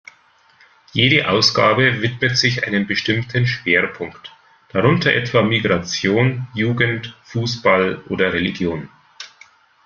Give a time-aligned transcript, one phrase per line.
[0.95, 4.31] Jede Ausgabe widmet sich einem bestimmten Schwerpunkt,
[4.69, 8.89] darunter etwa Migration, Jugend, Fußball oder Religion.